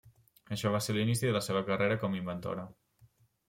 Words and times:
Això 0.55 0.71
va 0.75 0.79
ser 0.85 0.95
l'inici 0.97 1.29
de 1.31 1.35
la 1.37 1.43
seva 1.49 1.63
carrera 1.69 2.01
com 2.05 2.19
a 2.19 2.21
inventora. 2.23 2.69